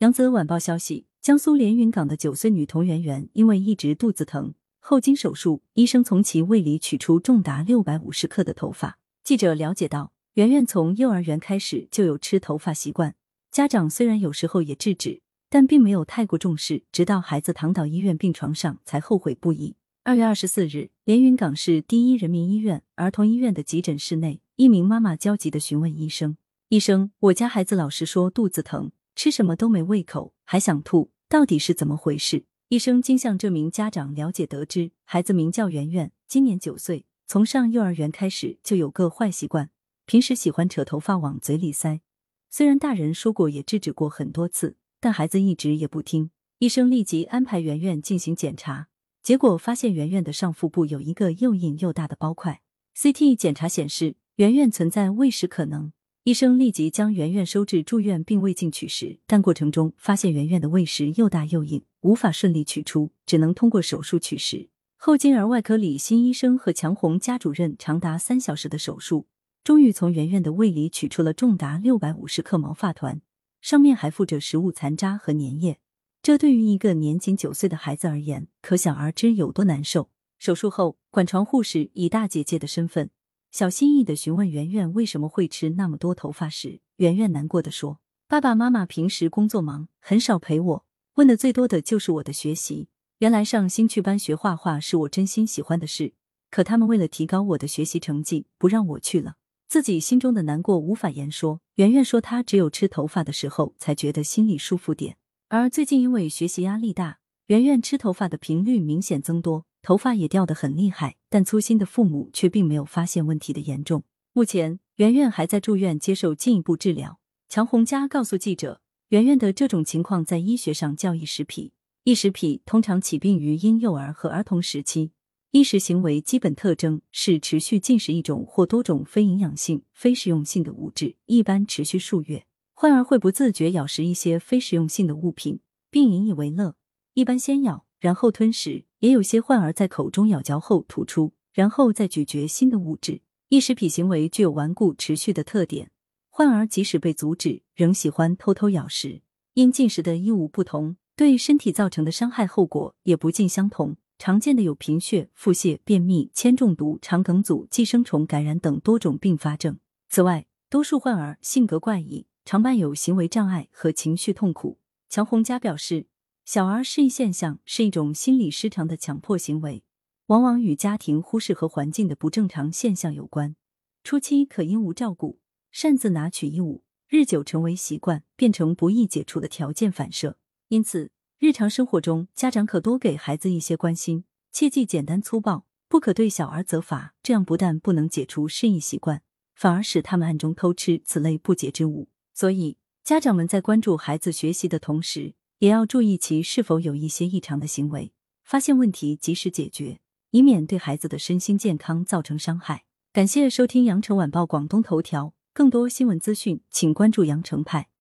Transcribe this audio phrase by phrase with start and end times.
[0.00, 8.96] 扬子晚报消息，江苏连云港的九岁女童圆圆因为一直肚子疼，后经手术，医生从其胃里取出重达六百五十克的头发。
[9.22, 13.14] 记者了解到，圆圆从幼儿园开始就有吃头发习惯，
[13.50, 19.76] 家长虽然有时候也制止，但并没有太过重视，直到孩子躺倒医院病床上才后悔不已。
[20.04, 26.38] 二月二十四日，连云港市第一人民医院儿童医院的急诊室内，一名妈妈焦急地询问医生
[26.70, 28.92] ：“医生，我家孩子老是说肚子疼，
[29.22, 39.68] 吃什么都没胃口，还想吐，到底是怎么回事？”医生经向这名家长了解得知，孩子名叫圆圆，今年九岁，从上幼儿园开始就有个坏习惯，
[40.06, 42.00] 平时喜欢扯头发往嘴里塞。
[42.48, 46.30] 虽然大人说过也制止过很多次，但孩子一直也不听。
[46.58, 48.88] 医生立即安排圆圆进行检查。
[49.22, 52.62] 结果发现，圆圆的上腹部有一个又硬又大的包块。
[52.96, 55.92] CT 检查显示，圆圆存在胃食可能。
[56.22, 64.68] 医生立即将圆圆收治住院，并胃镜取食，但过程中发现圆圆的胃食又大又硬，无法顺利取出，只能通过手术取食。
[64.98, 69.28] 后经儿外科李新医生和强红家主任长达三小时的手术，
[69.64, 73.22] 终于从圆圆的胃里取出了重达六百五十克毛发团，
[73.62, 75.78] 上面还附着食物残渣和粘液。
[76.22, 80.10] 这对于一个年仅九岁的孩子而言，可想而知有多难受。
[80.38, 83.08] 手术后，管床护士以大姐姐的身份，
[83.50, 87.98] 小心翼翼的询问圆圆为什么会吃那么多头发时，圆圆难过的说
[88.28, 90.84] ：“爸爸妈妈平时工作忙，很少陪我，
[91.14, 92.86] 问的最多的就是我的学习。
[93.18, 96.14] 原来上兴趣班学画画是我真心喜欢的事，
[96.48, 99.34] 可他们为了提高我的学习成绩，不让我去了。
[99.66, 105.16] 自己心中的难过无法言说。”圆圆说：“她只有吃头发的时候，才觉得心里舒服点。”
[105.48, 111.16] 而最近因为学习压力大，圆圆吃头发的频率明显增多，头发也掉得很厉害。
[111.28, 114.04] 但粗心的父母却并没有发现问题的严重。
[114.32, 117.18] 目前，圆圆还在住院接受进一步治疗。
[117.48, 121.72] 强红家告诉记者，圆圆的这种情况在医学上叫异食癖。
[122.04, 125.12] 异食癖通常起病于婴幼儿和儿童时期。
[125.50, 132.46] 异食行为基本特征是持续进食一种或多种非营养性、非食用性的物质，一般持续数月。
[132.72, 135.58] 患儿会不自觉咬食一些非食用性的物品，
[135.90, 136.76] 并引以为乐。
[137.14, 143.20] 一般先咬，然后吞食；也有些患儿在口中咬嚼后吐出，然后再咀嚼新的物质。
[143.50, 145.90] 异食癖行为具有顽固持续的特点，
[146.30, 149.22] 患儿即使被阻止，仍喜欢偷偷咬食。
[149.54, 153.96] 因进食的异物不同，对身体造成的伤害后果也不尽相同。
[154.18, 159.78] 常见的有贫血、腹泻、便秘、铅中毒、肠梗阻、寄生虫感染等多种并发症。
[160.08, 162.26] 此外，多数患儿性格怪异。
[162.44, 164.78] 常伴有行为障碍和情绪痛苦。
[165.08, 166.06] 强红家表示，
[166.44, 169.84] 小儿失忆现象是一种心理失常的强迫行为，
[170.26, 173.54] 往往与家庭忽视和环境的不正常现象有关。
[174.02, 175.38] 初期可因无照顾，
[175.70, 180.38] 擅自拿取衣物，日久成为习惯，变成不易解除的条件反射。
[180.68, 187.14] 因此，日常生活中家长可多给孩子一些关心，切忌简单粗暴，不可对小儿责罚。
[187.22, 189.22] 这样不但不能解除失忆习惯，
[189.54, 192.08] 反而使他们暗中偷吃此类不洁之物。
[192.32, 198.12] 所以，家长们在关注孩子学习的同时，也要注意其是否有一些异常的行为，
[198.42, 200.00] 发现问题及时解决，
[200.30, 202.84] 以免对孩子的身心健康造成伤害。
[203.12, 207.90] 感谢收听羊城晚报广东头条，更多新闻资讯，请关注羊城派。